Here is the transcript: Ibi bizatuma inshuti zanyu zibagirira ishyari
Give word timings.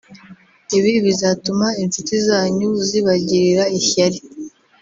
Ibi 0.77 0.91
bizatuma 1.05 1.67
inshuti 1.83 2.13
zanyu 2.27 2.69
zibagirira 2.87 3.63
ishyari 3.79 4.19